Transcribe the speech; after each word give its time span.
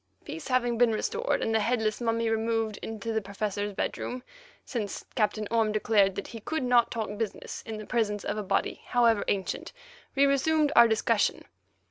Peace 0.25 0.47
having 0.47 0.79
been 0.79 0.91
restored, 0.93 1.43
and 1.43 1.53
the 1.53 1.59
headless 1.59 2.01
mummy 2.01 2.27
removed 2.27 2.79
into 2.81 3.13
the 3.13 3.21
Professor's 3.21 3.71
bedroom, 3.73 4.23
since 4.65 5.05
Captain 5.13 5.47
Orme 5.51 5.71
declared 5.71 6.15
that 6.15 6.29
he 6.29 6.39
could 6.39 6.63
not 6.63 6.89
talk 6.89 7.15
business 7.19 7.61
in 7.67 7.77
the 7.77 7.85
presence 7.85 8.23
of 8.25 8.35
a 8.35 8.41
body, 8.41 8.81
however 8.87 9.23
ancient, 9.27 9.73
we 10.15 10.25
resumed 10.25 10.71
our 10.75 10.87
discussion. 10.87 11.43